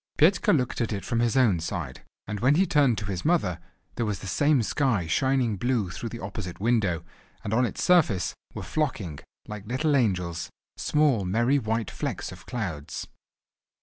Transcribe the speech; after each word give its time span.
Petka 0.17 0.51
looked 0.51 0.81
at 0.81 0.91
it 0.91 1.05
from 1.05 1.19
his 1.19 1.37
own 1.37 1.59
side, 1.59 2.01
and 2.25 2.39
when 2.39 2.55
he 2.55 2.65
turned 2.65 2.97
to 2.97 3.05
his 3.05 3.23
mother, 3.23 3.59
there 3.93 4.05
was 4.07 4.17
the 4.17 4.25
same 4.25 4.63
sky 4.63 5.05
shining 5.05 5.57
blue 5.57 5.91
through 5.91 6.09
the 6.09 6.17
opposite 6.19 6.59
window, 6.59 7.03
and 7.43 7.53
on 7.53 7.67
its 7.67 7.83
surface 7.83 8.33
were 8.55 8.63
flocking—like 8.63 9.67
little 9.67 9.95
angels—small, 9.95 11.23
merry 11.25 11.59
white 11.59 11.91
flecks 11.91 12.31
of 12.31 12.47
clouds. 12.47 13.05